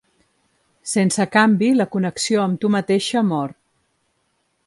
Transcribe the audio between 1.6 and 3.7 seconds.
la connexió amb tu mateixa mor.